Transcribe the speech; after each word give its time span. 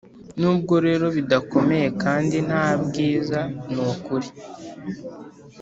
nubwo 0.39 0.75
rero 0.85 1.05
bidakomeye 1.17 1.87
kandi 2.03 2.37
nta 2.47 2.67
bwiza, 2.83 3.39
ni 3.73 3.81
ukuri, 3.91 4.29